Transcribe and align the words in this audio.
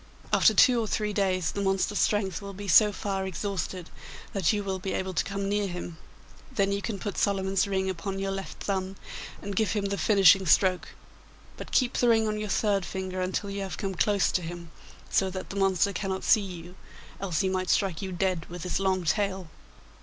After 0.33 0.55
two 0.55 0.79
or 0.81 0.87
three 0.87 1.13
days 1.13 1.51
the 1.51 1.61
monster's 1.61 1.99
strength 1.99 2.41
will 2.41 2.55
be 2.55 2.67
so 2.67 2.91
far 2.91 3.27
exhausted 3.27 3.91
that 4.33 4.51
you 4.51 4.63
will 4.63 4.79
be 4.79 4.93
able 4.93 5.13
to 5.13 5.23
come 5.23 5.47
near 5.47 5.67
him. 5.67 5.97
Then 6.51 6.71
you 6.71 6.81
can 6.81 6.97
put 6.97 7.19
Solomon's 7.19 7.67
ring 7.67 7.87
upon 7.87 8.17
your 8.17 8.31
left 8.31 8.63
thumb 8.63 8.95
and 9.43 9.55
give 9.55 9.73
him 9.73 9.85
the 9.85 9.99
finishing 9.99 10.47
stroke, 10.47 10.87
but 11.55 11.71
keep 11.71 11.93
the 11.99 12.09
ring 12.09 12.27
on 12.27 12.39
your 12.39 12.49
third 12.49 12.83
finger 12.83 13.21
until 13.21 13.51
you 13.51 13.61
have 13.61 13.77
come 13.77 13.93
close 13.93 14.31
to 14.31 14.41
him, 14.41 14.71
so 15.11 15.29
that 15.29 15.51
the 15.51 15.55
monster 15.55 15.93
cannot 15.93 16.23
see 16.23 16.41
you, 16.41 16.73
else 17.19 17.41
he 17.41 17.47
might 17.47 17.69
strike 17.69 18.01
you 18.01 18.11
dead 18.11 18.47
with 18.49 18.63
his 18.63 18.79
long 18.79 19.03
tail. 19.03 19.49